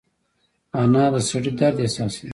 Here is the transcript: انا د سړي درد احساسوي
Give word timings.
انا 0.81 1.03
د 1.13 1.15
سړي 1.29 1.51
درد 1.59 1.77
احساسوي 1.81 2.29